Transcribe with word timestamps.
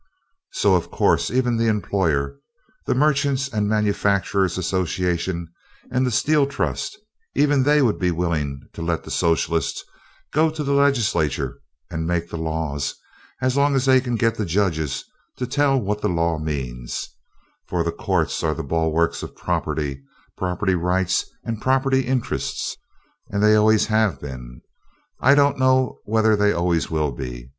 So 0.53 0.73
of 0.73 0.89
course, 0.89 1.29
even 1.29 1.57
the 1.57 1.67
employer, 1.67 2.39
the 2.87 2.95
Merchants' 2.95 3.47
and 3.47 3.69
Manufacturers' 3.69 4.57
Association 4.57 5.47
and 5.91 6.07
the 6.07 6.09
Steel 6.09 6.47
Trust, 6.47 6.97
even 7.35 7.61
they 7.61 7.83
would 7.83 7.99
be 7.99 8.09
willing 8.09 8.61
to 8.73 8.81
let 8.81 9.03
the 9.03 9.11
Socialists 9.11 9.83
go 10.33 10.49
to 10.49 10.63
the 10.63 10.73
Legislature 10.73 11.61
and 11.91 12.07
make 12.07 12.31
the 12.31 12.37
laws, 12.39 12.95
as 13.41 13.55
long 13.55 13.75
as 13.75 13.85
they 13.85 14.01
can 14.01 14.15
get 14.15 14.33
the 14.33 14.43
judges 14.47 15.05
to 15.37 15.45
tell 15.45 15.79
what 15.79 16.01
the 16.01 16.09
law 16.09 16.39
means. 16.39 17.07
(Loud 17.71 17.81
applause). 17.81 17.81
For 17.83 17.83
the 17.83 17.91
courts 17.95 18.43
are 18.43 18.55
the 18.55 18.63
bulwarks 18.63 19.21
of 19.21 19.35
property, 19.35 20.01
property 20.35 20.73
rights 20.73 21.25
and 21.43 21.61
property 21.61 21.99
interests, 22.07 22.75
and 23.29 23.43
they 23.43 23.53
always 23.55 23.85
have 23.85 24.19
been. 24.19 24.61
I 25.19 25.35
don't 25.35 25.59
know 25.59 25.99
whether 26.05 26.35
they 26.35 26.53
always 26.53 26.89
will 26.89 27.11
be. 27.11 27.49